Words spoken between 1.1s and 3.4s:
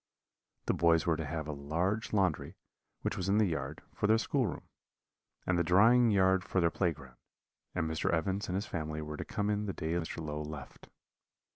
to have a large laundry, which was in